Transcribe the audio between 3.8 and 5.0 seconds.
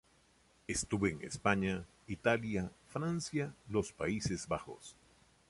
Países Bajos.